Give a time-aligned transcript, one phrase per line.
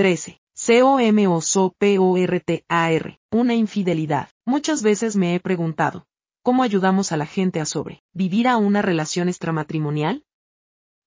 [0.00, 0.40] 13.
[0.54, 3.20] C-O-M-O-S-O-P-O-R-T-A-R.
[3.30, 4.30] Una infidelidad.
[4.46, 6.06] Muchas veces me he preguntado,
[6.42, 10.24] ¿cómo ayudamos a la gente a sobrevivir a una relación extramatrimonial?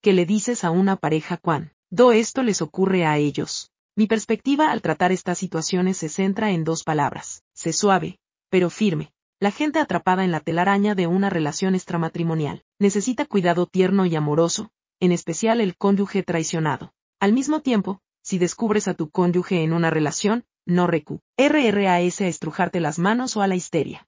[0.04, 3.72] ¿Qué le dices a una pareja cuando esto les ocurre a ellos?
[3.96, 8.20] Mi perspectiva al tratar estas situaciones se centra en dos palabras, sé suave,
[8.52, 9.12] pero firme.
[9.40, 14.70] La gente atrapada en la telaraña de una relación extramatrimonial necesita cuidado tierno y amoroso,
[15.00, 16.94] en especial el cónyuge traicionado.
[17.20, 21.20] Al mismo tiempo, si descubres a tu cónyuge en una relación, no recu.
[21.38, 24.08] RRAS a estrujarte las manos o a la histeria.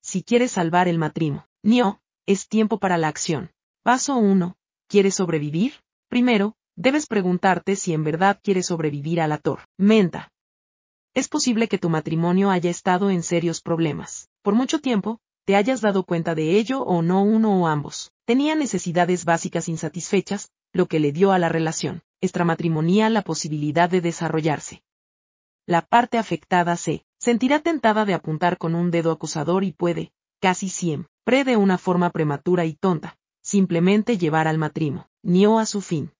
[0.00, 3.50] Si quieres salvar el matrimonio, es tiempo para la acción.
[3.82, 4.56] Paso 1.
[4.88, 5.74] ¿Quieres sobrevivir?
[6.08, 10.30] Primero, debes preguntarte si en verdad quieres sobrevivir a la tormenta.
[11.12, 14.28] Es posible que tu matrimonio haya estado en serios problemas.
[14.42, 18.12] Por mucho tiempo, te hayas dado cuenta de ello o no uno o ambos.
[18.26, 24.00] Tenía necesidades básicas insatisfechas, lo que le dio a la relación extramatrimonial la posibilidad de
[24.00, 24.82] desarrollarse.
[25.66, 30.68] La parte afectada se sentirá tentada de apuntar con un dedo acusador y puede, casi
[30.68, 36.12] siempre de una forma prematura y tonta, simplemente llevar al matrimonio a su fin.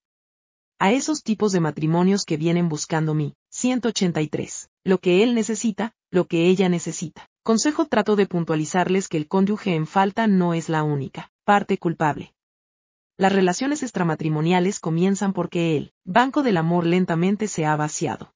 [0.78, 6.26] A esos tipos de matrimonios que vienen buscando mi 183, lo que él necesita, lo
[6.26, 7.28] que ella necesita.
[7.42, 12.33] Consejo trato de puntualizarles que el cónyuge en falta no es la única parte culpable.
[13.16, 18.34] Las relaciones extramatrimoniales comienzan porque el banco del amor lentamente se ha vaciado.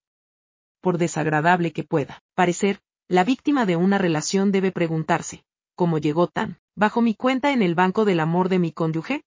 [0.80, 6.60] Por desagradable que pueda parecer, la víctima de una relación debe preguntarse, ¿cómo llegó tan
[6.76, 9.24] bajo mi cuenta en el banco del amor de mi cónyuge?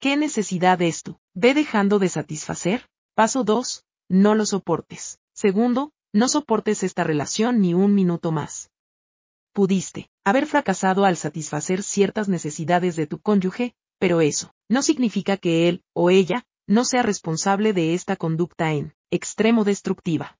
[0.00, 1.18] ¿Qué necesidad es tú?
[1.34, 2.88] ¿Ve dejando de satisfacer?
[3.14, 3.84] Paso 2.
[4.08, 5.20] No lo soportes.
[5.34, 8.72] Segundo, no soportes esta relación ni un minuto más
[9.52, 15.68] pudiste haber fracasado al satisfacer ciertas necesidades de tu cónyuge, pero eso no significa que
[15.68, 20.36] él o ella no sea responsable de esta conducta en extremo destructiva.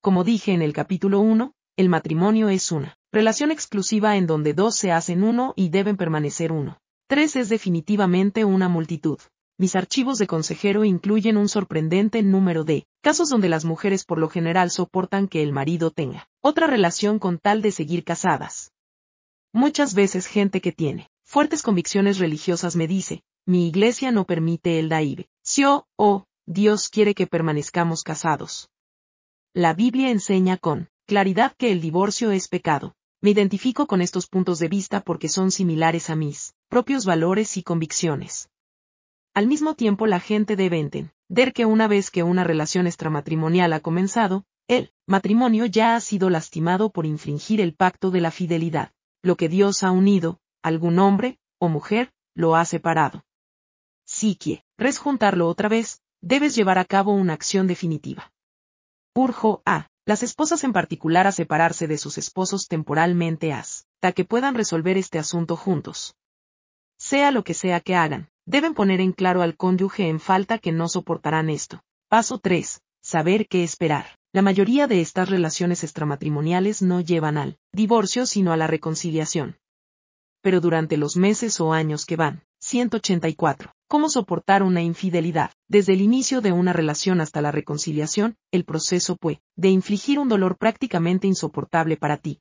[0.00, 4.74] Como dije en el capítulo 1, el matrimonio es una relación exclusiva en donde dos
[4.74, 6.80] se hacen uno y deben permanecer uno.
[7.06, 9.20] Tres es definitivamente una multitud.
[9.58, 14.28] Mis archivos de consejero incluyen un sorprendente número de casos donde las mujeres por lo
[14.28, 18.72] general soportan que el marido tenga otra relación con tal de seguir casadas.
[19.52, 24.90] Muchas veces gente que tiene fuertes convicciones religiosas me dice, mi iglesia no permite el
[24.90, 25.30] daive.
[25.42, 28.68] Si o, oh, Dios quiere que permanezcamos casados.
[29.54, 32.94] La Biblia enseña con claridad que el divorcio es pecado.
[33.22, 37.62] Me identifico con estos puntos de vista porque son similares a mis propios valores y
[37.62, 38.50] convicciones.
[39.32, 43.80] Al mismo tiempo la gente debe entender que una vez que una relación extramatrimonial ha
[43.80, 48.92] comenzado, el matrimonio ya ha sido lastimado por infringir el pacto de la fidelidad.
[49.22, 53.24] Lo que Dios ha unido, algún hombre o mujer, lo ha separado.
[54.04, 58.32] Si quieres juntarlo otra vez, debes llevar a cabo una acción definitiva.
[59.14, 64.54] Urjo a las esposas en particular a separarse de sus esposos temporalmente hasta que puedan
[64.54, 66.16] resolver este asunto juntos.
[66.98, 70.72] Sea lo que sea que hagan, Deben poner en claro al cónyuge en falta que
[70.72, 71.84] no soportarán esto.
[72.08, 72.82] Paso 3.
[73.00, 74.18] Saber qué esperar.
[74.32, 79.58] La mayoría de estas relaciones extramatrimoniales no llevan al divorcio sino a la reconciliación.
[80.42, 83.72] Pero durante los meses o años que van, 184.
[83.88, 85.50] ¿Cómo soportar una infidelidad?
[85.68, 90.28] Desde el inicio de una relación hasta la reconciliación, el proceso puede de infligir un
[90.28, 92.40] dolor prácticamente insoportable para ti.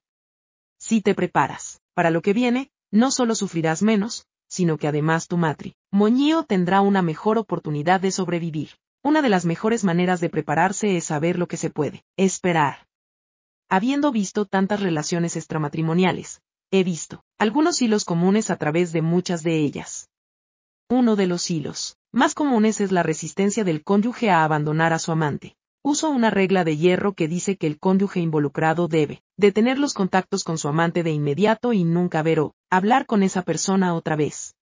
[0.80, 5.38] Si te preparas para lo que viene, no solo sufrirás menos, sino que además tu
[5.38, 8.72] matri, Moñío tendrá una mejor oportunidad de sobrevivir.
[9.04, 12.88] Una de las mejores maneras de prepararse es saber lo que se puede esperar.
[13.70, 16.42] Habiendo visto tantas relaciones extramatrimoniales,
[16.72, 20.12] he visto algunos hilos comunes a través de muchas de ellas.
[20.92, 25.12] Uno de los hilos más comunes es la resistencia del cónyuge a abandonar a su
[25.12, 25.56] amante.
[25.84, 30.44] Uso una regla de hierro que dice que el cónyuge involucrado debe detener los contactos
[30.44, 34.54] con su amante de inmediato y nunca ver o hablar con esa persona otra vez.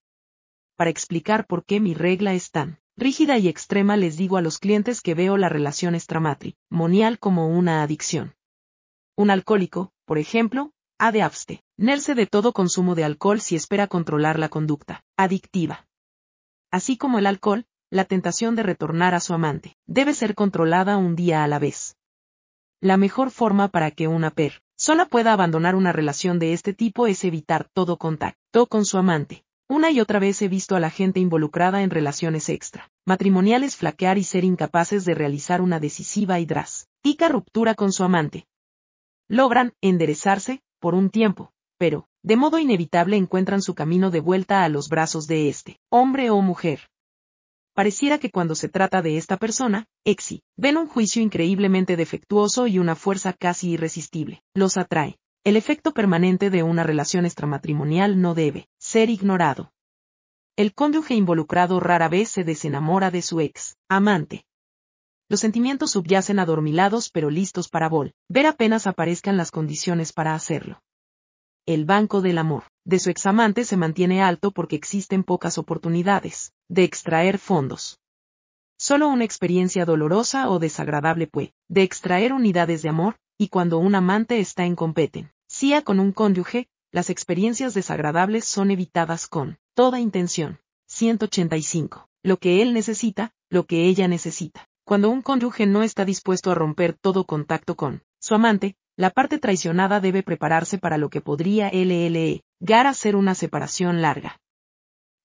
[0.77, 4.57] Para explicar por qué mi regla es tan rígida y extrema les digo a los
[4.57, 8.35] clientes que veo la relación extramatrimonial como una adicción.
[9.17, 14.37] Un alcohólico, por ejemplo, ha de abstenerse de todo consumo de alcohol si espera controlar
[14.37, 15.87] la conducta adictiva.
[16.71, 21.15] Así como el alcohol, la tentación de retornar a su amante debe ser controlada un
[21.15, 21.95] día a la vez.
[22.81, 27.23] La mejor forma para que una persona pueda abandonar una relación de este tipo es
[27.23, 29.43] evitar todo contacto con su amante.
[29.69, 34.17] Una y otra vez he visto a la gente involucrada en relaciones extra, matrimoniales flaquear
[34.17, 38.47] y ser incapaces de realizar una decisiva y drástica ruptura con su amante.
[39.27, 44.69] Logran enderezarse, por un tiempo, pero, de modo inevitable encuentran su camino de vuelta a
[44.69, 46.89] los brazos de este, hombre o mujer.
[47.73, 52.77] pareciera que cuando se trata de esta persona, Exi, ven un juicio increíblemente defectuoso y
[52.77, 54.41] una fuerza casi irresistible.
[54.53, 55.17] Los atrae.
[55.45, 59.71] El efecto permanente de una relación extramatrimonial no debe ser ignorado.
[60.57, 64.43] El cónyuge involucrado rara vez se desenamora de su ex, amante.
[65.29, 68.13] Los sentimientos subyacen adormilados pero listos para vol.
[68.29, 70.81] Ver apenas aparezcan las condiciones para hacerlo.
[71.67, 76.83] El banco del amor de su examante se mantiene alto porque existen pocas oportunidades de
[76.83, 77.99] extraer fondos.
[78.79, 83.93] Solo una experiencia dolorosa o desagradable puede de extraer unidades de amor, y cuando un
[83.93, 90.59] amante está en competencia con un cónyuge, las experiencias desagradables son evitadas con toda intención.
[90.87, 92.07] 185.
[92.23, 94.68] Lo que él necesita, lo que ella necesita.
[94.89, 99.37] Cuando un cónyuge no está dispuesto a romper todo contacto con su amante, la parte
[99.37, 104.39] traicionada debe prepararse para lo que podría LLE, gar a ser una separación larga.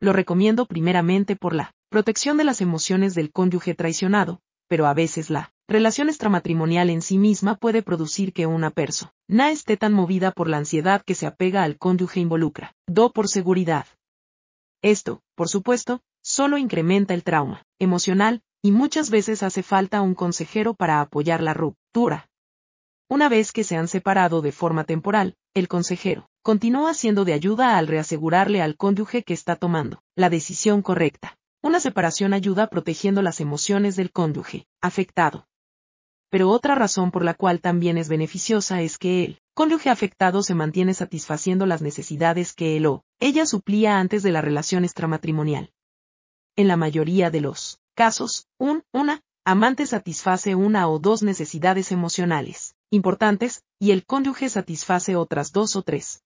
[0.00, 5.30] Lo recomiendo primeramente por la protección de las emociones del cónyuge traicionado, pero a veces
[5.30, 10.46] la relación extramatrimonial en sí misma puede producir que una persona esté tan movida por
[10.46, 12.74] la ansiedad que se apega al cónyuge involucra.
[12.86, 13.86] Do por seguridad.
[14.82, 20.72] Esto, por supuesto, solo incrementa el trauma emocional, y muchas veces hace falta un consejero
[20.72, 22.30] para apoyar la ruptura.
[23.10, 27.76] Una vez que se han separado de forma temporal, el consejero continúa siendo de ayuda
[27.76, 31.36] al reasegurarle al cónyuge que está tomando la decisión correcta.
[31.62, 35.46] Una separación ayuda protegiendo las emociones del cónyuge afectado.
[36.30, 40.54] Pero otra razón por la cual también es beneficiosa es que el cónyuge afectado se
[40.54, 45.70] mantiene satisfaciendo las necesidades que él o ella suplía antes de la relación extramatrimonial.
[46.56, 52.74] En la mayoría de los casos, un, una, amante satisface una o dos necesidades emocionales
[52.90, 56.22] importantes, y el cónyuge satisface otras dos o tres.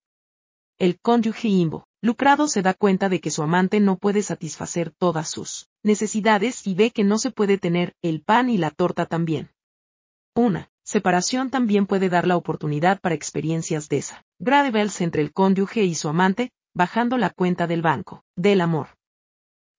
[0.77, 5.29] El cónyuge imbo, lucrado se da cuenta de que su amante no puede satisfacer todas
[5.29, 9.49] sus necesidades y ve que no se puede tener el pan y la torta también.
[10.35, 15.83] Una separación también puede dar la oportunidad para experiencias de esa graves entre el cónyuge
[15.83, 18.89] y su amante, bajando la cuenta del banco, del amor.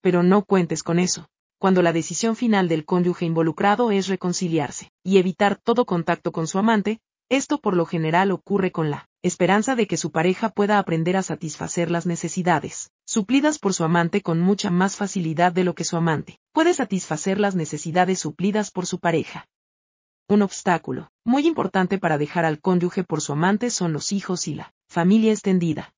[0.02, 1.28] Pero no cuentes con eso
[1.60, 6.58] cuando la decisión final del cónyuge involucrado es reconciliarse y evitar todo contacto con su
[6.58, 11.18] amante, esto por lo general ocurre con la esperanza de que su pareja pueda aprender
[11.18, 15.84] a satisfacer las necesidades, suplidas por su amante con mucha más facilidad de lo que
[15.84, 19.46] su amante puede satisfacer las necesidades suplidas por su pareja.
[20.30, 24.54] Un obstáculo, muy importante para dejar al cónyuge por su amante son los hijos y
[24.54, 25.92] la familia extendida.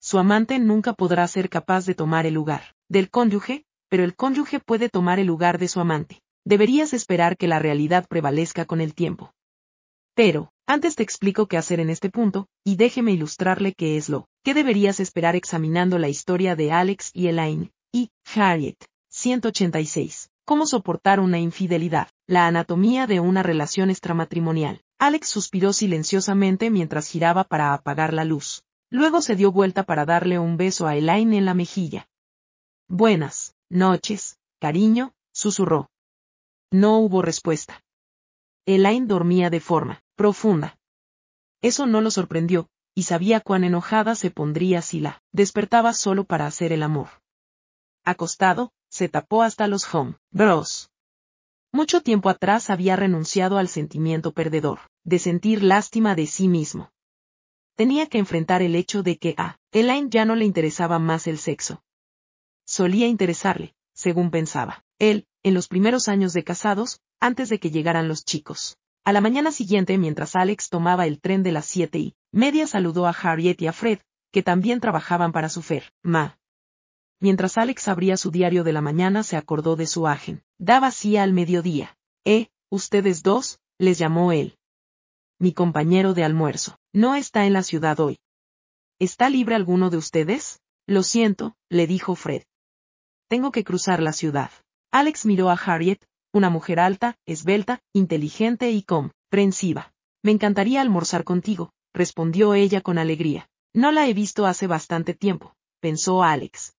[0.00, 4.58] Su amante nunca podrá ser capaz de tomar el lugar del cónyuge, pero el cónyuge
[4.58, 6.22] puede tomar el lugar de su amante.
[6.46, 9.34] Deberías esperar que la realidad prevalezca con el tiempo.
[10.14, 14.28] Pero, antes te explico qué hacer en este punto, y déjeme ilustrarle qué es lo
[14.42, 18.78] que deberías esperar examinando la historia de Alex y Elaine, y Harriet.
[19.10, 20.30] 186.
[20.46, 22.08] Cómo soportar una infidelidad.
[22.26, 24.80] La anatomía de una relación extramatrimonial.
[24.98, 28.62] Alex suspiró silenciosamente mientras giraba para apagar la luz.
[28.88, 32.08] Luego se dio vuelta para darle un beso a Elaine en la mejilla.
[32.88, 33.54] Buenas.
[33.74, 35.88] Noches, cariño, susurró.
[36.70, 37.82] No hubo respuesta.
[38.66, 40.76] Elaine dormía de forma profunda.
[41.62, 46.44] Eso no lo sorprendió, y sabía cuán enojada se pondría si la despertaba solo para
[46.44, 47.08] hacer el amor.
[48.04, 50.90] Acostado, se tapó hasta los home bros.
[51.72, 56.90] Mucho tiempo atrás había renunciado al sentimiento perdedor, de sentir lástima de sí mismo.
[57.74, 61.38] Tenía que enfrentar el hecho de que a Elaine ya no le interesaba más el
[61.38, 61.82] sexo,
[62.64, 68.08] solía interesarle, según pensaba, él, en los primeros años de casados, antes de que llegaran
[68.08, 68.76] los chicos.
[69.04, 73.06] A la mañana siguiente, mientras Alex tomaba el tren de las siete y media, saludó
[73.06, 73.98] a Harriet y a Fred,
[74.30, 76.38] que también trabajaban para su fer, ma.
[77.20, 80.42] Mientras Alex abría su diario de la mañana, se acordó de su agen.
[80.58, 81.96] Daba así al mediodía.
[82.24, 84.58] Eh, ustedes dos, les llamó él.
[85.38, 88.18] Mi compañero de almuerzo, no está en la ciudad hoy.
[88.98, 90.60] ¿Está libre alguno de ustedes?
[90.86, 92.42] Lo siento, le dijo Fred.
[93.32, 94.50] Tengo que cruzar la ciudad.
[94.92, 99.94] Alex miró a Harriet, una mujer alta, esbelta, inteligente y comprensiva.
[100.22, 103.48] Me encantaría almorzar contigo, respondió ella con alegría.
[103.72, 106.74] No la he visto hace bastante tiempo, pensó Alex.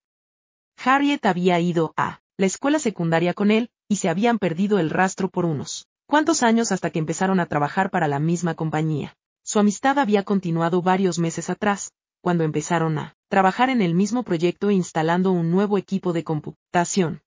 [0.77, 5.29] Harriet había ido a la escuela secundaria con él, y se habían perdido el rastro
[5.29, 9.15] por unos cuantos años hasta que empezaron a trabajar para la misma compañía.
[9.43, 11.93] Su amistad había continuado varios meses atrás,
[12.23, 17.21] cuando empezaron a trabajar en el mismo proyecto instalando un nuevo equipo de computación.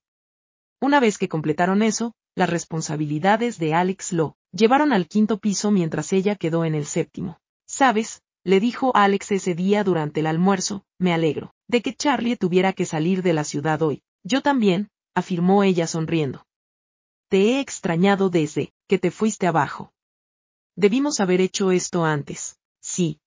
[0.81, 6.13] Una vez que completaron eso, las responsabilidades de Alex lo llevaron al quinto piso mientras
[6.13, 7.39] ella quedó en el séptimo.
[7.67, 12.73] Sabes, le dijo Alex ese día durante el almuerzo, me alegro de que Charlie tuviera
[12.73, 14.01] que salir de la ciudad hoy.
[14.23, 16.47] Yo también, afirmó ella sonriendo.
[17.29, 19.93] Te he extrañado desde que te fuiste abajo.
[20.75, 22.57] Debimos haber hecho esto antes.
[22.81, 23.19] Sí.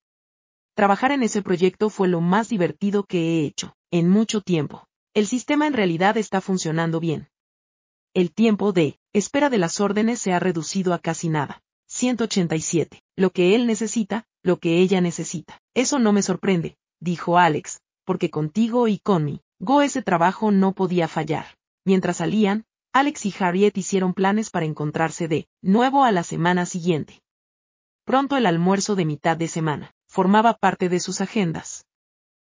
[0.75, 4.87] Trabajar en ese proyecto fue lo más divertido que he hecho, en mucho tiempo.
[5.15, 7.29] El sistema en realidad está funcionando bien.
[8.15, 11.63] El tiempo de espera de las órdenes se ha reducido a casi nada.
[11.89, 13.03] 187.
[13.17, 15.61] Lo que él necesita, lo que ella necesita.
[15.75, 20.73] Eso no me sorprende, dijo Alex, porque contigo y con mí, Go ese trabajo no
[20.73, 21.47] podía fallar.
[21.85, 27.21] Mientras salían, Alex y Harriet hicieron planes para encontrarse de nuevo a la semana siguiente.
[28.05, 31.87] Pronto el almuerzo de mitad de semana formaba parte de sus agendas.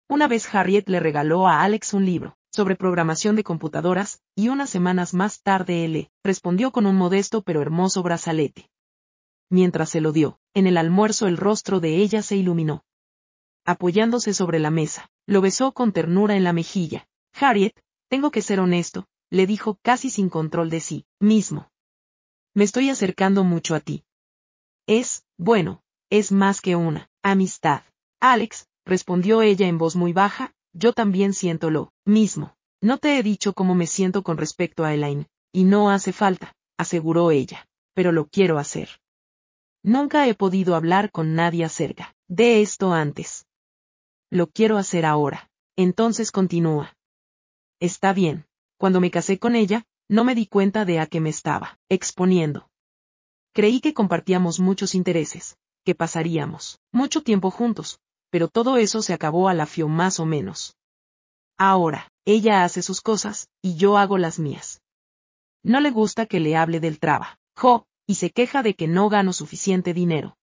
[0.09, 4.71] Una vez Harriet le regaló a Alex un libro sobre programación de computadoras, y unas
[4.71, 8.71] semanas más tarde él le respondió con un modesto pero hermoso brazalete.
[9.51, 12.85] Mientras se lo dio, en el almuerzo el rostro de ella se iluminó.
[13.67, 17.07] Apoyándose sobre la mesa, lo besó con ternura en la mejilla.
[17.35, 17.75] Harriet,
[18.09, 21.71] tengo que ser honesto, le dijo casi sin control de sí mismo.
[22.55, 24.05] Me estoy acercando mucho a ti.
[24.87, 27.83] Es, bueno, es más que una amistad.
[28.21, 32.55] Alex, respondió ella en voz muy baja, yo también siento lo mismo.
[32.81, 36.55] No te he dicho cómo me siento con respecto a Elaine, y no hace falta,
[36.79, 38.89] aseguró ella, pero lo quiero hacer.
[39.85, 43.47] Nunca he podido hablar con nadie acerca de esto antes.
[44.31, 45.51] Lo quiero hacer ahora.
[45.77, 46.95] Entonces continúa.
[47.81, 48.47] Está bien.
[48.79, 52.69] Cuando me casé con ella, no me di cuenta de a qué me estaba exponiendo.
[53.53, 59.49] Creí que compartíamos muchos intereses, que pasaríamos mucho tiempo juntos, pero todo eso se acabó
[59.49, 60.77] a la fio más o menos.
[61.59, 64.81] Ahora, ella hace sus cosas, y yo hago las mías.
[65.63, 69.33] No le gusta que le hable del trabajo, y se queja de que no gano
[69.33, 70.37] suficiente dinero.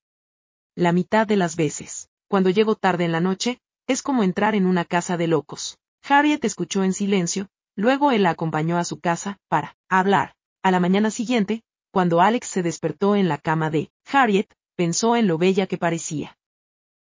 [0.76, 4.66] La mitad de las veces, cuando llego tarde en la noche, es como entrar en
[4.66, 5.78] una casa de locos.
[6.08, 10.36] Harriet escuchó en silencio, luego él la acompañó a su casa, para hablar.
[10.62, 15.28] A la mañana siguiente, cuando Alex se despertó en la cama de Harriet, pensó en
[15.28, 16.38] lo bella que parecía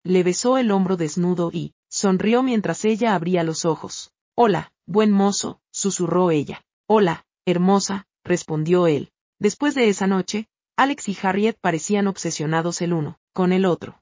[0.06, 4.12] le besó el hombro desnudo y, sonrió mientras ella abría los ojos.
[4.36, 6.64] Hola, buen mozo, susurró ella.
[6.88, 9.10] Hola, hermosa, respondió él.
[9.40, 14.00] Después de esa noche, Alex y Harriet parecían obsesionados el uno, con el otro.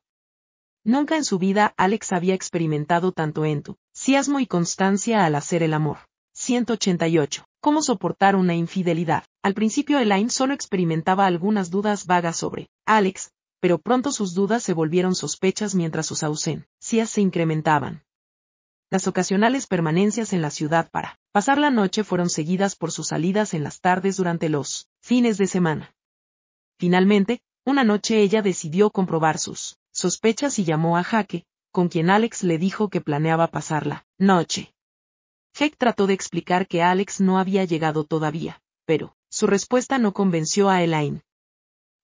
[0.84, 6.00] Nunca en su vida Alex había experimentado tanto entusiasmo y constancia al hacer el amor.
[6.34, 7.46] 188.
[7.62, 9.24] ¿Cómo soportar una infidelidad?
[9.42, 13.32] Al principio Elaine solo experimentaba algunas dudas vagas sobre Alex,
[13.64, 18.04] pero pronto sus dudas se volvieron sospechas mientras sus ausencias se incrementaban.
[18.90, 23.54] Las ocasionales permanencias en la ciudad para pasar la noche fueron seguidas por sus salidas
[23.54, 25.96] en las tardes durante los fines de semana.
[26.78, 32.44] Finalmente, una noche ella decidió comprobar sus sospechas y llamó a Jaque, con quien Alex
[32.44, 34.74] le dijo que planeaba pasar la noche.
[35.54, 40.70] Jake trató de explicar que Alex no había llegado todavía, pero, su respuesta no convenció
[40.70, 41.24] a Elaine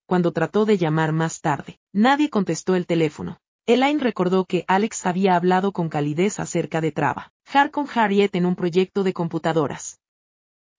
[0.09, 1.77] cuando trató de llamar más tarde.
[1.93, 3.39] Nadie contestó el teléfono.
[3.67, 8.55] Elaine recordó que Alex había hablado con calidez acerca de trabajar con Harriet en un
[8.55, 9.99] proyecto de computadoras.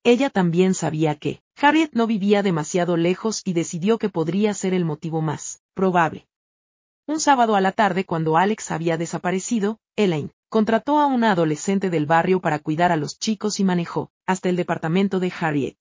[0.02, 4.84] Ella también sabía que Harriet no vivía demasiado lejos y decidió que podría ser el
[4.84, 6.26] motivo más probable.
[7.06, 12.06] Un sábado a la tarde cuando Alex había desaparecido, Elaine contrató a una adolescente del
[12.06, 15.76] barrio para cuidar a los chicos y manejó hasta el departamento de Harriet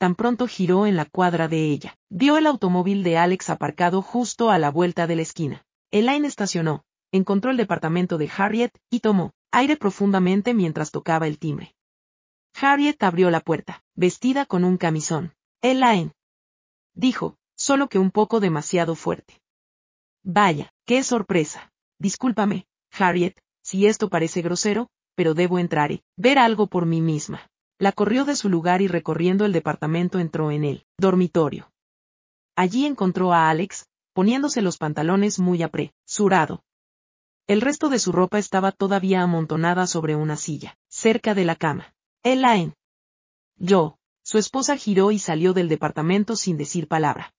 [0.00, 1.94] tan pronto giró en la cuadra de ella.
[2.08, 5.66] Vio el automóvil de Alex aparcado justo a la vuelta de la esquina.
[5.90, 11.74] Elaine estacionó, encontró el departamento de Harriet, y tomó aire profundamente mientras tocaba el timbre.
[12.58, 15.34] Harriet abrió la puerta, vestida con un camisón.
[15.60, 16.12] Elaine.
[16.94, 19.42] Dijo, solo que un poco demasiado fuerte.
[20.22, 21.74] Vaya, qué sorpresa.
[21.98, 22.66] Discúlpame,
[22.98, 27.49] Harriet, si esto parece grosero, pero debo entrar y ver algo por mí misma.
[27.80, 31.72] La corrió de su lugar y recorriendo el departamento entró en el dormitorio.
[32.54, 36.62] Allí encontró a Alex, poniéndose los pantalones muy apresurado.
[37.46, 41.94] El resto de su ropa estaba todavía amontonada sobre una silla, cerca de la cama.
[42.22, 42.74] Elaine.
[43.56, 43.96] Yo.
[44.22, 47.32] Su esposa giró y salió del departamento sin decir palabra.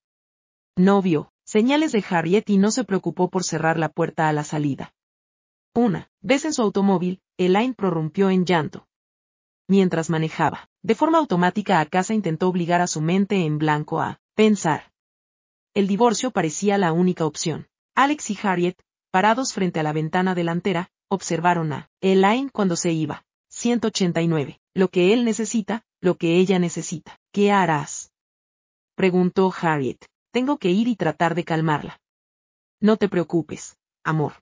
[0.76, 4.44] No vio señales de Harriet y no se preocupó por cerrar la puerta a la
[4.44, 4.92] salida.
[5.76, 8.88] Una vez en su automóvil, Elaine prorrumpió en llanto
[9.68, 10.70] mientras manejaba.
[10.82, 14.92] De forma automática a casa intentó obligar a su mente en blanco a pensar.
[15.74, 17.68] El divorcio parecía la única opción.
[17.96, 23.26] Alex y Harriet, parados frente a la ventana delantera, observaron a Elaine cuando se iba.
[23.50, 24.60] 189.
[24.74, 27.20] Lo que él necesita, lo que ella necesita.
[27.32, 28.12] ¿Qué harás?
[28.96, 30.06] Preguntó Harriet.
[30.32, 32.02] Tengo que ir y tratar de calmarla.
[32.80, 34.34] No te preocupes, amor.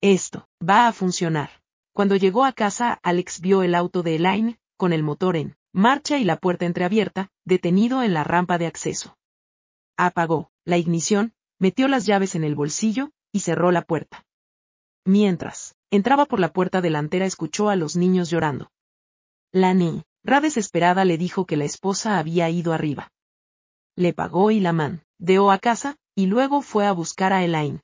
[0.00, 1.50] Esto va a funcionar.
[1.96, 6.18] Cuando llegó a casa, Alex vio el auto de Elaine, con el motor en marcha
[6.18, 9.16] y la puerta entreabierta, detenido en la rampa de acceso.
[9.96, 14.26] Apagó la ignición, metió las llaves en el bolsillo y cerró la puerta.
[15.06, 18.70] Mientras, entraba por la puerta delantera escuchó a los niños llorando.
[19.50, 19.74] La
[20.22, 23.10] ra desesperada le dijo que la esposa había ido arriba.
[23.94, 27.80] Le pagó y la mandeó a casa, y luego fue a buscar a Elaine.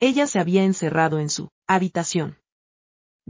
[0.00, 2.40] Ella se había encerrado en su habitación.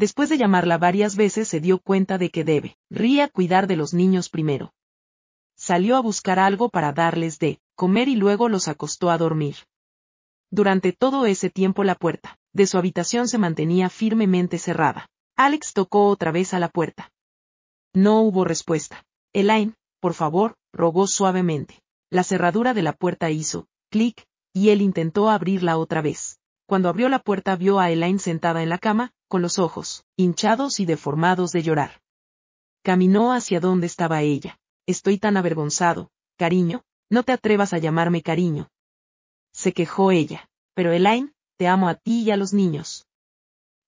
[0.00, 3.92] Después de llamarla varias veces se dio cuenta de que debe, ría cuidar de los
[3.92, 4.73] niños primero.
[5.59, 9.57] Salió a buscar algo para darles de comer y luego los acostó a dormir.
[10.50, 15.07] Durante todo ese tiempo la puerta de su habitación se mantenía firmemente cerrada.
[15.37, 17.12] Alex tocó otra vez a la puerta.
[17.92, 19.04] No hubo respuesta.
[19.35, 21.78] Elaine, por favor, rogó suavemente.
[22.09, 26.38] La cerradura de la puerta hizo, clic, y él intentó abrirla otra vez.
[26.64, 30.81] Cuando abrió la puerta vio a Elaine sentada en la cama, con los ojos, hinchados
[30.81, 32.03] y deformados de llorar.
[32.83, 34.59] Caminó hacia donde estaba ella.
[34.87, 38.69] Estoy tan avergonzado, cariño, no te atrevas a llamarme cariño.
[39.53, 40.51] Se quejó ella.
[40.75, 43.07] Pero Elaine, te amo a ti y a los niños.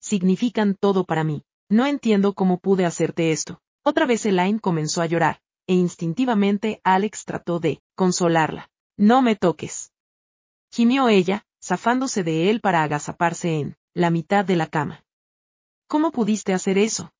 [0.01, 1.43] Significan todo para mí.
[1.69, 3.61] No entiendo cómo pude hacerte esto.
[3.83, 8.69] Otra vez Elaine comenzó a llorar, e instintivamente Alex trató de consolarla.
[8.97, 9.93] No me toques.
[10.71, 15.05] Gimió ella, zafándose de él para agazaparse en la mitad de la cama.
[15.93, 17.13] ¿Cómo pudiste hacer eso?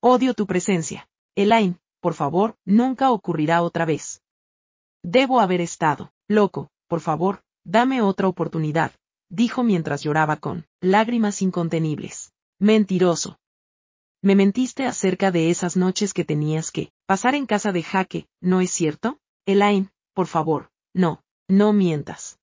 [0.00, 1.08] Odio tu presencia.
[1.34, 4.22] Elaine, por favor, nunca ocurrirá otra vez.
[5.02, 8.92] Debo haber estado loco, por favor, dame otra oportunidad,
[9.28, 12.32] dijo mientras lloraba con lágrimas incontenibles.
[12.60, 13.40] Mentiroso.
[14.22, 18.60] Me mentiste acerca de esas noches que tenías que pasar en casa de Jaque, ¿no
[18.60, 19.18] es cierto?
[19.44, 22.38] Elaine, por favor, no, no mientas.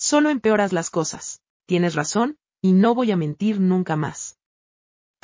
[0.00, 1.42] Solo empeoras las cosas.
[1.64, 4.36] Tienes razón, y no voy a mentir nunca más.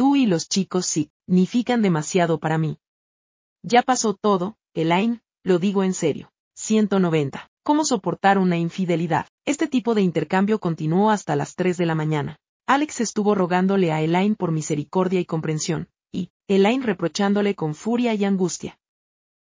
[0.01, 2.79] Tú y los chicos significan demasiado para mí.
[3.63, 6.33] Ya pasó todo, Elaine, lo digo en serio.
[6.55, 7.51] 190.
[7.63, 9.27] ¿Cómo soportar una infidelidad?
[9.45, 12.39] Este tipo de intercambio continuó hasta las 3 de la mañana.
[12.67, 18.25] Alex estuvo rogándole a Elaine por misericordia y comprensión, y, Elaine reprochándole con furia y
[18.25, 18.79] angustia.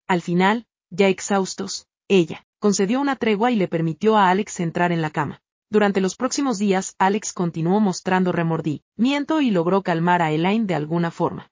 [0.06, 5.02] Al final, ya exhaustos, ella, concedió una tregua y le permitió a Alex entrar en
[5.02, 5.41] la cama.
[5.69, 11.12] Durante los próximos días, Alex continuó mostrando remordimiento y logró calmar a Elaine de alguna
[11.12, 11.51] forma.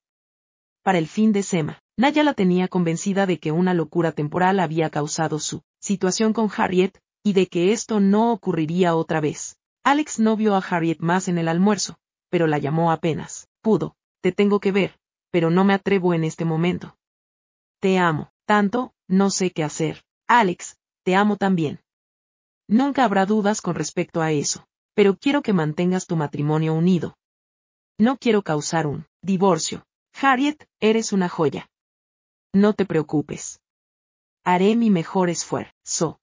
[0.84, 4.90] Para el fin de Sema, Naya la tenía convencida de que una locura temporal había
[4.90, 9.58] causado su situación con Harriet, y de que esto no ocurriría otra vez.
[9.84, 11.98] Alex no vio a Harriet más en el almuerzo,
[12.30, 13.48] pero la llamó apenas.
[13.62, 13.96] Pudo.
[14.22, 14.98] Te tengo que ver,
[15.32, 16.98] pero no me atrevo en este momento.
[17.80, 20.04] Te amo, tanto, no sé qué hacer.
[20.28, 21.83] Alex, te amo también.
[22.68, 27.16] Nunca habrá dudas con respecto a eso, pero quiero que mantengas tu matrimonio unido.
[27.98, 29.86] No quiero causar un divorcio.
[30.22, 31.70] Harriet, eres una joya.
[32.54, 33.60] No te preocupes.
[34.44, 36.20] Haré mi mejor esfuerzo.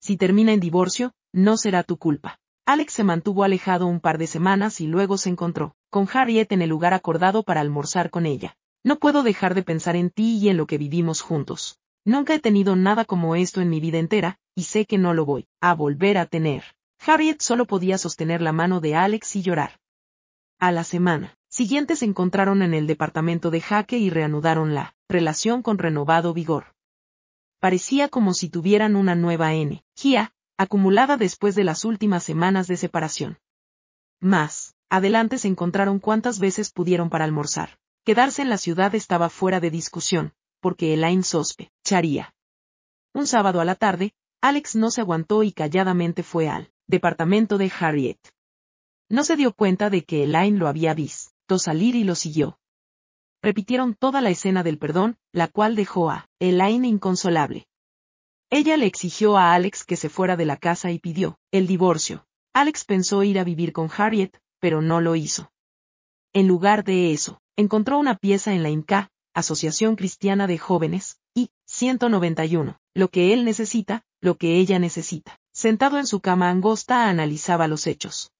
[0.00, 2.38] Si termina en divorcio, no será tu culpa.
[2.66, 6.62] Alex se mantuvo alejado un par de semanas y luego se encontró con Harriet en
[6.62, 8.56] el lugar acordado para almorzar con ella.
[8.84, 11.78] No puedo dejar de pensar en ti y en lo que vivimos juntos.
[12.04, 15.24] Nunca he tenido nada como esto en mi vida entera, y sé que no lo
[15.24, 16.64] voy a volver a tener.
[17.04, 19.80] Harriet solo podía sostener la mano de Alex y llorar.
[20.58, 25.62] A la semana siguiente se encontraron en el departamento de Jaque y reanudaron la relación
[25.62, 26.72] con renovado vigor
[27.62, 33.38] parecía como si tuvieran una nueva energía, acumulada después de las últimas semanas de separación.
[34.18, 37.78] Más, adelante se encontraron cuantas veces pudieron para almorzar.
[38.04, 41.22] Quedarse en la ciudad estaba fuera de discusión, porque Elaine
[41.84, 42.34] charía.
[43.12, 47.70] Un sábado a la tarde, Alex no se aguantó y calladamente fue al departamento de
[47.78, 48.18] Harriet.
[49.10, 52.58] No se dio cuenta de que Elaine lo había visto salir y lo siguió
[53.42, 57.66] repitieron toda la escena del perdón, la cual dejó a Elaine inconsolable.
[58.50, 62.26] Ella le exigió a Alex que se fuera de la casa y pidió el divorcio.
[62.54, 65.50] Alex pensó ir a vivir con Harriet, pero no lo hizo.
[66.32, 71.50] En lugar de eso, encontró una pieza en la INCA, Asociación Cristiana de Jóvenes, y
[71.66, 75.40] 191, lo que él necesita, lo que ella necesita.
[75.52, 78.30] Sentado en su cama angosta analizaba los hechos.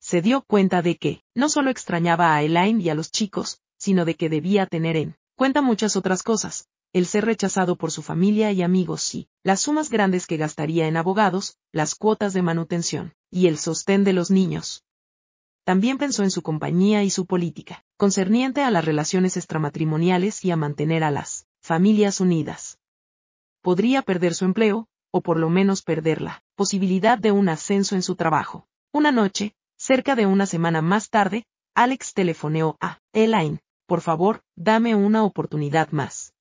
[0.00, 4.04] Se dio cuenta de que, no solo extrañaba a Elaine y a los chicos, sino
[4.04, 8.50] de que debía tener en cuenta muchas otras cosas, el ser rechazado por su familia
[8.50, 13.46] y amigos y las sumas grandes que gastaría en abogados, las cuotas de manutención, y
[13.46, 14.84] el sostén de los niños.
[15.64, 20.56] También pensó en su compañía y su política, concerniente a las relaciones extramatrimoniales y a
[20.56, 22.78] mantener a las familias unidas.
[23.60, 28.02] Podría perder su empleo, o por lo menos perder la posibilidad de un ascenso en
[28.04, 28.68] su trabajo.
[28.92, 34.94] Una noche, cerca de una semana más tarde, Alex telefoneó a Elaine, por favor, dame
[34.94, 36.34] una oportunidad más.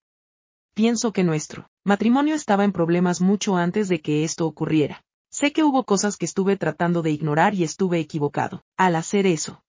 [0.75, 5.03] Pienso que nuestro matrimonio estaba en problemas mucho antes de que esto ocurriera.
[5.31, 8.63] Sé que hubo cosas que estuve tratando de ignorar y estuve equivocado.
[8.77, 9.63] Al hacer eso,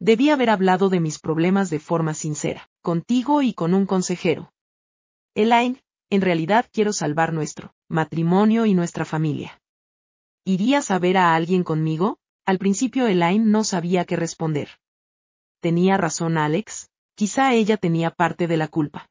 [0.00, 4.52] debí haber hablado de mis problemas de forma sincera, contigo y con un consejero.
[5.34, 9.60] Elaine, en realidad quiero salvar nuestro matrimonio y nuestra familia.
[10.44, 12.18] ¿Irías a ver a alguien conmigo?
[12.46, 14.70] Al principio Elaine no sabía qué responder.
[15.60, 16.90] ¿Tenía razón Alex?
[17.14, 19.10] Quizá ella tenía parte de la culpa.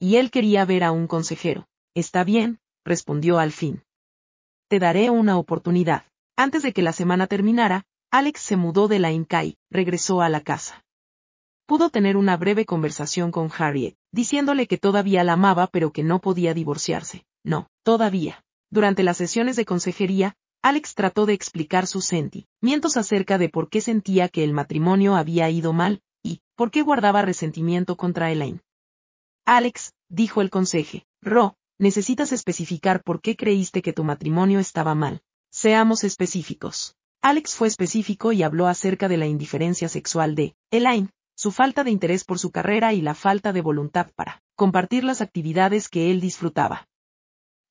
[0.00, 1.68] Y él quería ver a un consejero.
[1.94, 3.84] Está bien, respondió al fin.
[4.68, 6.04] Te daré una oportunidad.
[6.36, 10.40] Antes de que la semana terminara, Alex se mudó de la Incai, regresó a la
[10.40, 10.82] casa.
[11.66, 16.18] Pudo tener una breve conversación con Harriet, diciéndole que todavía la amaba pero que no
[16.18, 17.26] podía divorciarse.
[17.44, 18.42] No, todavía.
[18.70, 23.82] Durante las sesiones de consejería, Alex trató de explicar sus sentimientos acerca de por qué
[23.82, 28.62] sentía que el matrimonio había ido mal, y por qué guardaba resentimiento contra Elaine.
[29.44, 35.20] Alex, dijo el conseje, Ro, necesitas especificar por qué creíste que tu matrimonio estaba mal.
[35.50, 36.96] Seamos específicos.
[37.20, 41.90] Alex fue específico y habló acerca de la indiferencia sexual de Elaine, su falta de
[41.90, 46.20] interés por su carrera y la falta de voluntad para compartir las actividades que él
[46.20, 46.86] disfrutaba.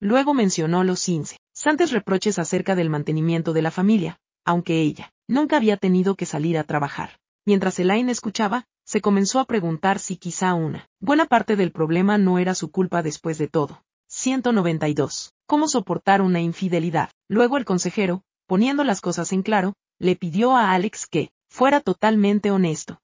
[0.01, 5.77] Luego mencionó los incesantes reproches acerca del mantenimiento de la familia, aunque ella nunca había
[5.77, 7.17] tenido que salir a trabajar.
[7.45, 12.37] Mientras Elaine escuchaba, se comenzó a preguntar si quizá una buena parte del problema no
[12.37, 13.81] era su culpa después de todo.
[14.09, 15.33] 192.
[15.45, 17.09] ¿Cómo soportar una infidelidad?
[17.27, 22.51] Luego el consejero, poniendo las cosas en claro, le pidió a Alex que fuera totalmente
[22.51, 22.99] honesto.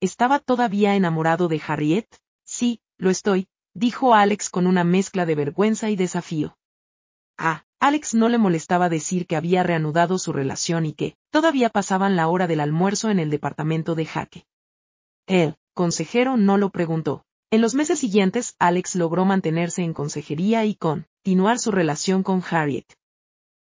[0.00, 2.06] ¿Estaba todavía enamorado de Harriet?
[2.44, 6.56] Sí, lo estoy, dijo Alex con una mezcla de vergüenza y desafío.
[7.38, 12.16] A Alex no le molestaba decir que había reanudado su relación y que todavía pasaban
[12.16, 14.46] la hora del almuerzo en el departamento de Jaque.
[15.26, 17.24] El consejero no lo preguntó,
[17.54, 22.84] en los meses siguientes, Alex logró mantenerse en consejería y continuar su relación con Harriet.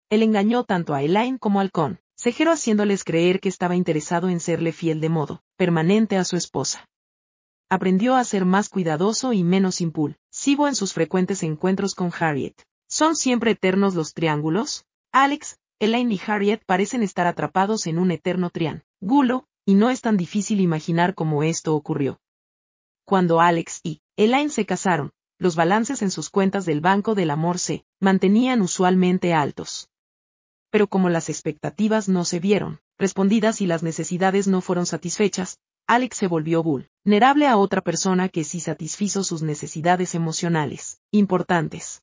[0.08, 4.72] Él engañó tanto a Elaine como al consejero haciéndoles creer que estaba interesado en serle
[4.72, 6.88] fiel de modo permanente a su esposa.
[7.68, 12.54] Aprendió a ser más cuidadoso y menos impulsivo en sus frecuentes encuentros con Harriet.
[12.88, 14.84] ¿Son siempre eternos los triángulos?
[15.10, 20.16] Alex, Elaine y Harriet parecen estar atrapados en un eterno triángulo, y no es tan
[20.16, 22.20] difícil imaginar cómo esto ocurrió.
[23.04, 27.58] Cuando Alex y Elaine se casaron, los balances en sus cuentas del Banco del Amor
[27.58, 29.88] se mantenían usualmente altos.
[30.76, 36.18] Pero como las expectativas no se vieron respondidas y las necesidades no fueron satisfechas, Alex
[36.18, 42.02] se volvió vulnerable a otra persona que sí satisfizo sus necesidades emocionales, importantes.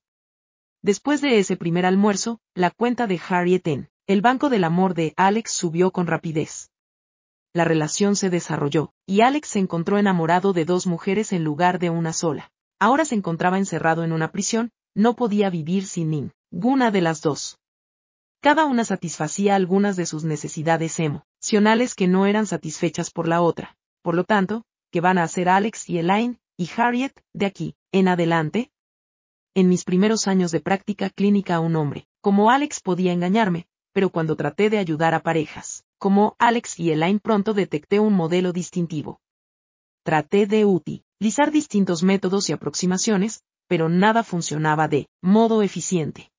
[0.82, 5.14] Después de ese primer almuerzo, la cuenta de Harriet en el Banco del Amor de
[5.18, 6.72] Alex subió con rapidez
[7.54, 11.92] la relación se desarrolló, y Alex se encontró enamorado de dos mujeres en lugar de
[11.92, 12.52] una sola.
[12.80, 17.60] Ahora se encontraba encerrado en una prisión, no podía vivir sin ninguna de las dos.
[18.44, 23.78] Cada una satisfacía algunas de sus necesidades emocionales que no eran satisfechas por la otra.
[24.02, 28.10] Por lo tanto, ¿qué van a hacer Alex y Elaine y Harriet de aquí en
[28.10, 28.70] adelante?
[29.56, 34.36] En mis primeros años de práctica clínica un hombre, como Alex podía engañarme, pero cuando
[34.36, 39.22] traté de ayudar a parejas, como Alex y Elaine pronto detecté un modelo distintivo.
[40.04, 46.33] Traté de utilizar distintos métodos y aproximaciones, pero nada funcionaba de modo eficiente.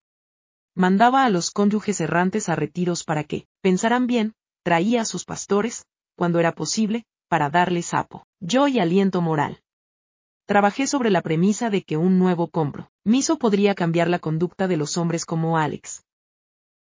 [0.76, 4.34] Mandaba a los cónyuges errantes a retiros para que, pensaran bien,
[4.64, 9.62] traía a sus pastores, cuando era posible, para darles sapo, yo y aliento moral.
[10.46, 14.76] Trabajé sobre la premisa de que un nuevo compro, miso podría cambiar la conducta de
[14.76, 16.04] los hombres como Alex.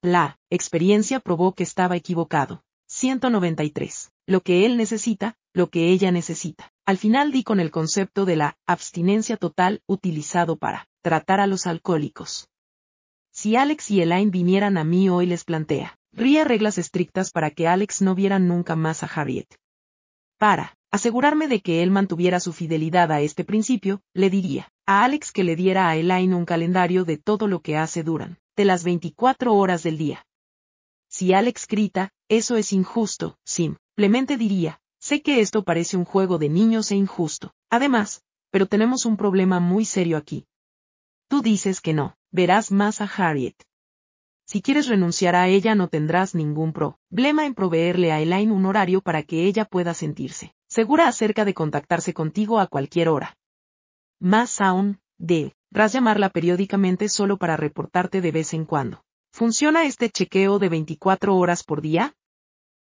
[0.02, 2.64] La experiencia probó que estaba equivocado.
[2.88, 4.10] 193.
[4.26, 6.72] Lo que él necesita, lo que ella necesita.
[6.84, 11.66] Al final di con el concepto de la abstinencia total utilizado para tratar a los
[11.66, 12.48] alcohólicos.
[13.42, 17.66] Si Alex y Elaine vinieran a mí hoy les plantea, ría reglas estrictas para que
[17.66, 19.48] Alex no viera nunca más a Harriet.
[20.38, 25.32] Para asegurarme de que él mantuviera su fidelidad a este principio, le diría a Alex
[25.32, 29.52] que le diera a Elaine un calendario de todo lo que hace durante las 24
[29.52, 30.24] horas del día.
[31.08, 36.48] Si Alex grita, eso es injusto, simplemente diría, sé que esto parece un juego de
[36.48, 37.52] niños e injusto.
[37.70, 40.46] Además, pero tenemos un problema muy serio aquí.
[41.26, 43.54] Tú dices que no, verás más a Harriet.
[44.44, 49.00] Si quieres renunciar a ella no tendrás ningún problema en proveerle a Elaine un horario
[49.00, 53.36] para que ella pueda sentirse segura acerca de contactarse contigo a cualquier hora.
[54.18, 59.04] Más aún, deberás llamarla periódicamente solo para reportarte de vez en cuando.
[59.32, 62.14] ¿Funciona este chequeo de 24 horas por día?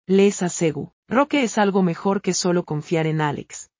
[0.06, 3.70] Les aseguro Roque es algo mejor que solo confiar en Alex.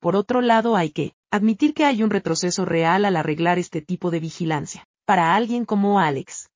[0.00, 4.10] Por otro lado hay que admitir que hay un retroceso real al arreglar este tipo
[4.10, 6.48] de vigilancia, para alguien como Alex.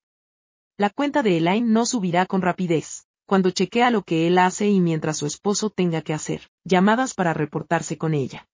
[0.79, 4.81] La cuenta de Elaine no subirá con rapidez, cuando chequea lo que él hace y
[4.81, 8.47] mientras su esposo tenga que hacer llamadas para reportarse con ella.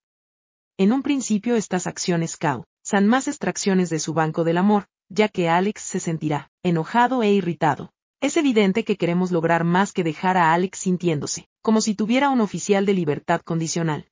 [0.76, 5.48] En un principio estas acciones causan más extracciones de su banco del amor, ya que
[5.48, 7.92] Alex se sentirá enojado e irritado.
[8.20, 12.40] Es evidente que queremos lograr más que dejar a Alex sintiéndose, como si tuviera un
[12.40, 14.08] oficial de libertad condicional.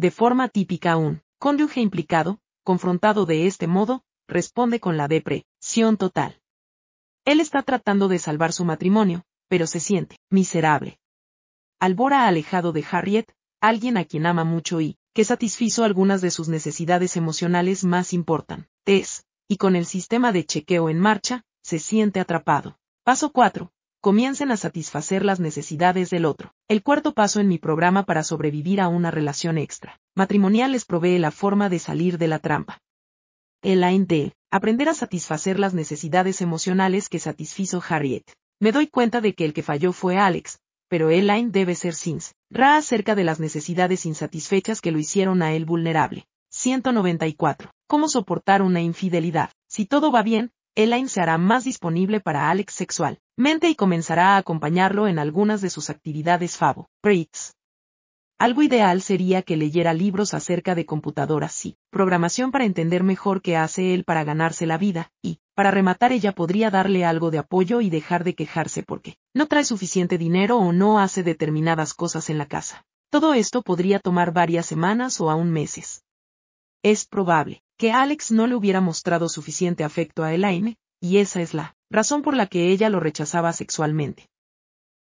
[0.00, 6.40] De forma típica un cónyuge implicado, confrontado de este modo, responde con la depresión total.
[7.26, 10.98] Él está tratando de salvar su matrimonio, pero se siente miserable.
[11.80, 13.26] Albora alejado de Harriet,
[13.60, 19.26] alguien a quien ama mucho y, que satisfizo algunas de sus necesidades emocionales más importantes,
[19.48, 22.78] y con el sistema de chequeo en marcha, se siente atrapado.
[23.04, 23.70] Paso 4.
[24.02, 26.54] Comiencen a satisfacer las necesidades del otro.
[26.68, 31.18] El cuarto paso en mi programa para sobrevivir a una relación extra matrimonial les provee
[31.18, 32.80] la forma de salir de la trampa.
[33.62, 34.32] Elaine D.
[34.50, 38.24] Aprender a satisfacer las necesidades emocionales que satisfizo Harriet.
[38.58, 42.34] Me doy cuenta de que el que falló fue Alex, pero Elaine debe ser Sins.
[42.50, 46.26] Ra acerca de las necesidades insatisfechas que lo hicieron a él vulnerable.
[46.48, 47.70] 194.
[47.86, 49.50] ¿Cómo soportar una infidelidad?
[49.68, 52.72] Si todo va bien, Elaine se hará más disponible para Alex
[53.40, 56.90] sexualmente y comenzará a acompañarlo en algunas de sus actividades favo.
[57.02, 57.54] Breaks.
[58.38, 63.56] Algo ideal sería que leyera libros acerca de computadoras y programación para entender mejor qué
[63.56, 67.80] hace él para ganarse la vida, y, para rematar ella podría darle algo de apoyo
[67.80, 72.36] y dejar de quejarse porque no trae suficiente dinero o no hace determinadas cosas en
[72.36, 72.84] la casa.
[73.10, 76.04] Todo esto podría tomar varias semanas o aún meses.
[76.82, 81.54] Es probable que Alex no le hubiera mostrado suficiente afecto a Elaine, y esa es
[81.54, 84.28] la razón por la que ella lo rechazaba sexualmente.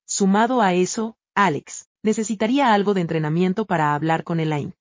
[0.07, 4.75] Sumado a eso, Alex necesitaría algo de entrenamiento para hablar con Elaine.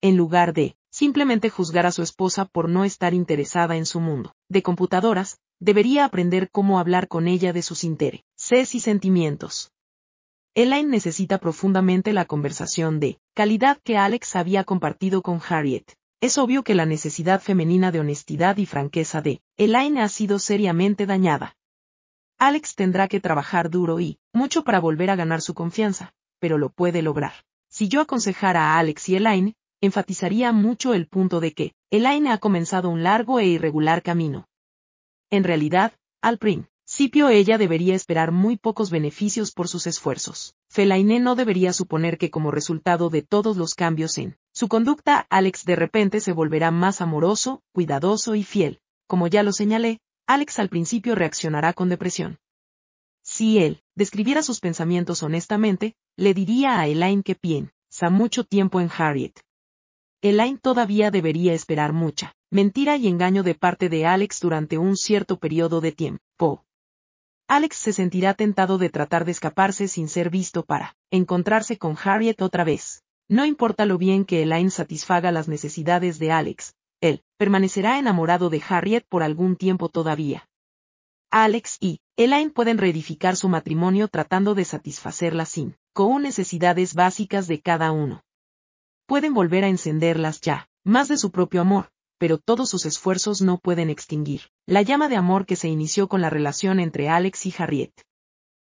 [0.00, 4.34] En lugar de simplemente juzgar a su esposa por no estar interesada en su mundo
[4.48, 9.72] de computadoras, debería aprender cómo hablar con ella de sus intereses y sentimientos.
[10.54, 15.94] Elaine necesita profundamente la conversación de calidad que Alex había compartido con Harriet.
[16.20, 21.06] Es obvio que la necesidad femenina de honestidad y franqueza de Elaine ha sido seriamente
[21.06, 21.56] dañada.
[22.38, 26.68] Alex tendrá que trabajar duro y mucho para volver a ganar su confianza, pero lo
[26.68, 27.32] puede lograr.
[27.70, 32.38] Si yo aconsejara a Alex y Elaine, enfatizaría mucho el punto de que Elaine ha
[32.38, 34.46] comenzado un largo e irregular camino.
[35.30, 40.54] En realidad, al principio ella debería esperar muy pocos beneficios por sus esfuerzos.
[40.68, 45.64] Felaine no debería suponer que como resultado de todos los cambios en su conducta, Alex
[45.64, 48.82] de repente se volverá más amoroso, cuidadoso y fiel.
[49.06, 52.38] Como ya lo señalé, Alex al principio reaccionará con depresión.
[53.22, 58.90] Si él describiera sus pensamientos honestamente, le diría a Elaine que piensa mucho tiempo en
[58.94, 59.40] Harriet.
[60.20, 65.38] Elaine todavía debería esperar mucha mentira y engaño de parte de Alex durante un cierto
[65.38, 66.66] periodo de tiempo.
[67.48, 72.42] Alex se sentirá tentado de tratar de escaparse sin ser visto para encontrarse con Harriet
[72.42, 73.02] otra vez.
[73.30, 78.60] No importa lo bien que Elaine satisfaga las necesidades de Alex, él permanecerá enamorado de
[78.68, 80.48] Harriet por algún tiempo todavía.
[81.30, 87.60] Alex y Elaine pueden reedificar su matrimonio tratando de satisfacerlas sin con necesidades básicas de
[87.60, 88.24] cada uno.
[89.06, 93.58] Pueden volver a encenderlas ya, más de su propio amor, pero todos sus esfuerzos no
[93.58, 97.54] pueden extinguir la llama de amor que se inició con la relación entre Alex y
[97.56, 97.92] Harriet.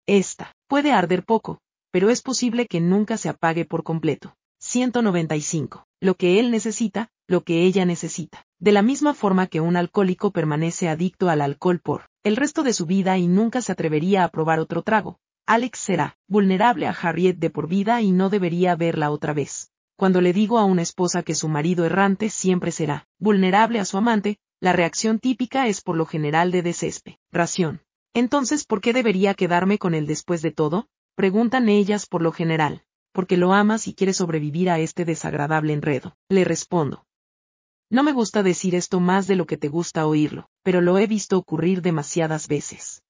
[0.08, 1.60] Esta puede arder poco,
[1.91, 4.34] pero es posible que nunca se apague por completo.
[4.65, 5.86] 195.
[6.01, 8.47] Lo que él necesita, lo que ella necesita.
[8.60, 12.73] De la misma forma que un alcohólico permanece adicto al alcohol por el resto de
[12.73, 17.38] su vida y nunca se atrevería a probar otro trago, Alex será vulnerable a Harriet
[17.38, 19.71] de por vida y no debería verla otra vez.
[19.97, 23.97] Cuando le digo a una esposa que su marido errante siempre será vulnerable a su
[23.97, 27.82] amante, la reacción típica es por lo general de desesperación.
[28.15, 30.88] Entonces, ¿por qué debería quedarme con él después de todo?
[31.15, 32.82] Preguntan ellas por lo general
[33.15, 36.17] porque lo amas y quieres sobrevivir a este desagradable enredo.
[36.28, 37.06] Le respondo.
[37.89, 41.08] No me gusta decir esto más de lo que te gusta oírlo, pero lo he
[41.08, 43.04] visto ocurrir demasiadas veces.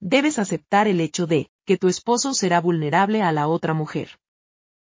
[0.00, 4.18] Debes aceptar el hecho de que tu esposo será vulnerable a la otra mujer.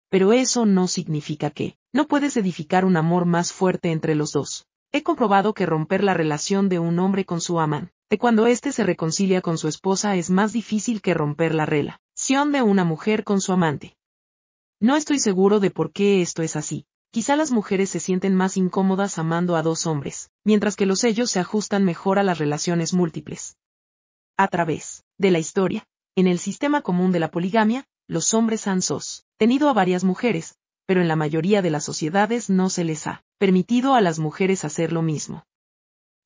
[0.09, 4.67] Pero eso no significa que no puedes edificar un amor más fuerte entre los dos.
[4.93, 8.85] He comprobado que romper la relación de un hombre con su amante, cuando éste se
[8.85, 13.41] reconcilia con su esposa es más difícil que romper la relación de una mujer con
[13.41, 13.98] su amante.
[14.81, 16.87] No estoy seguro de por qué esto es así.
[17.11, 21.33] Quizá las mujeres se sienten más incómodas amando a dos hombres, mientras que los ellos
[21.33, 23.57] se ajustan mejor a las relaciones múltiples.
[24.37, 28.81] A través de la historia, en el sistema común de la poligamia, los hombres han
[28.81, 33.07] sos, tenido a varias mujeres, pero en la mayoría de las sociedades no se les
[33.09, 35.45] ha permitido a las mujeres hacer lo mismo.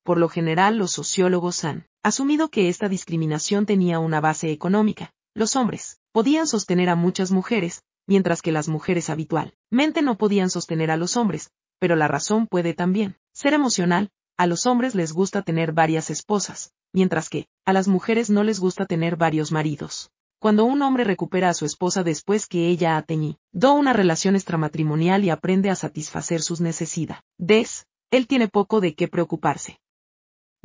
[0.03, 5.11] Por lo general los sociólogos han asumido que esta discriminación tenía una base económica.
[5.33, 10.91] Los hombres podían sostener a muchas mujeres, mientras que las mujeres habitualmente no podían sostener
[10.91, 15.41] a los hombres, pero la razón puede también ser emocional, a los hombres les gusta
[15.41, 20.11] tener varias esposas, mientras que, a las mujeres no les gusta tener varios maridos.
[20.39, 23.37] Cuando un hombre recupera a su esposa después que ella ha tenido
[23.73, 29.79] una relación extramatrimonial y aprende a satisfacer sus necesidades, él tiene poco de qué preocuparse.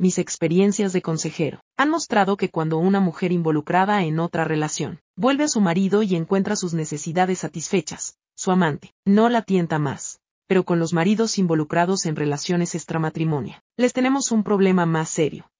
[0.01, 5.43] Mis experiencias de consejero han mostrado que cuando una mujer involucrada en otra relación vuelve
[5.43, 10.21] a su marido y encuentra sus necesidades satisfechas, su amante no la tienta más.
[10.47, 15.51] Pero con los maridos involucrados en relaciones extramatrimonio, les tenemos un problema más serio.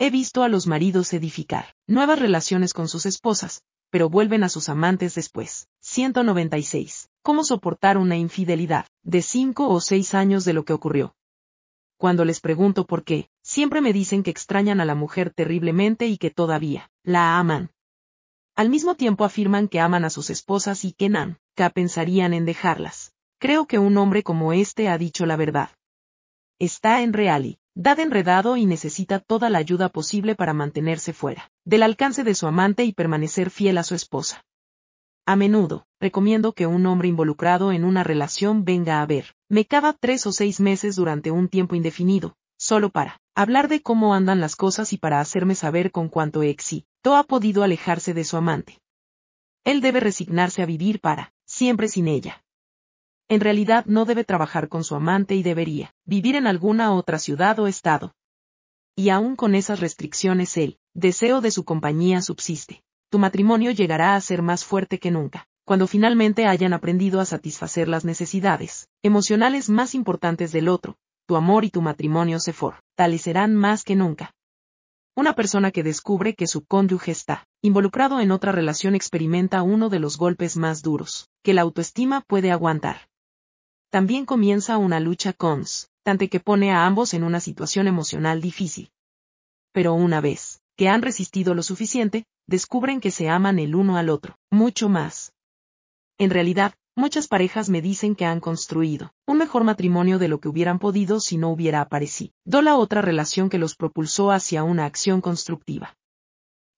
[0.00, 4.68] He visto a los maridos edificar nuevas relaciones con sus esposas, pero vuelven a sus
[4.70, 5.68] amantes después.
[5.82, 7.10] 196.
[7.22, 8.86] ¿Cómo soportar una infidelidad?
[9.04, 11.14] De 5 o 6 años de lo que ocurrió.
[12.02, 16.18] Cuando les pregunto por qué, siempre me dicen que extrañan a la mujer terriblemente y
[16.18, 17.70] que todavía la aman.
[18.56, 23.14] Al mismo tiempo afirman que aman a sus esposas y que nunca pensarían en dejarlas.
[23.38, 25.70] Creo que un hombre como este ha dicho la verdad.
[26.58, 31.84] Está en realidad Dad enredado y necesita toda la ayuda posible para mantenerse fuera del
[31.84, 34.44] alcance de su amante y permanecer fiel a su esposa.
[35.26, 39.92] A menudo, recomiendo que un hombre involucrado en una relación venga a ver, me cada
[39.92, 44.56] tres o seis meses durante un tiempo indefinido, solo para hablar de cómo andan las
[44.56, 48.80] cosas y para hacerme saber con cuánto éxito ha podido alejarse de su amante.
[49.64, 52.42] Él debe resignarse a vivir para, siempre sin ella
[53.32, 57.58] en realidad no debe trabajar con su amante y debería vivir en alguna otra ciudad
[57.60, 58.14] o estado.
[58.94, 62.82] Y aún con esas restricciones el deseo de su compañía subsiste.
[63.12, 67.86] Tu matrimonio llegará a ser más fuerte que nunca, cuando finalmente hayan aprendido a satisfacer
[67.86, 70.96] las necesidades emocionales más importantes del otro,
[71.26, 74.32] tu amor y tu matrimonio se fortalecerán más que nunca.
[75.14, 79.98] Una persona que descubre que su cónyuge está involucrado en otra relación experimenta uno de
[79.98, 83.08] los golpes más duros que la autoestima puede aguantar
[83.92, 88.90] también comienza una lucha constante que pone a ambos en una situación emocional difícil.
[89.70, 94.08] Pero una vez que han resistido lo suficiente, descubren que se aman el uno al
[94.08, 95.32] otro, mucho más.
[96.18, 100.48] En realidad, muchas parejas me dicen que han construido un mejor matrimonio de lo que
[100.48, 105.20] hubieran podido si no hubiera aparecido la otra relación que los propulsó hacia una acción
[105.20, 105.96] constructiva.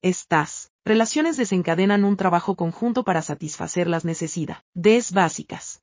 [0.02, 5.80] Estas relaciones desencadenan un trabajo conjunto para satisfacer las necesidades básicas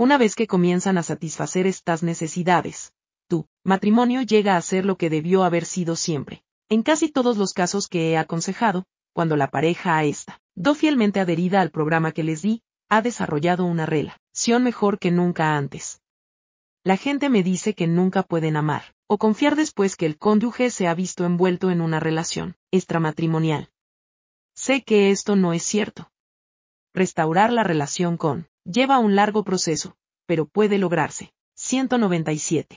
[0.00, 2.92] una vez que comienzan a satisfacer estas necesidades,
[3.28, 6.44] tu matrimonio llega a ser lo que debió haber sido siempre.
[6.70, 11.18] En casi todos los casos que he aconsejado, cuando la pareja a esta, do fielmente
[11.18, 16.02] adherida al programa que les di, ha desarrollado una relación mejor que nunca antes.
[16.84, 20.86] La gente me dice que nunca pueden amar, o confiar después que el cónyuge se
[20.86, 23.70] ha visto envuelto en una relación extramatrimonial.
[24.54, 26.10] Sé que esto no es cierto.
[26.92, 31.32] Restaurar la relación con Lleva un largo proceso, pero puede lograrse.
[31.54, 32.76] 197.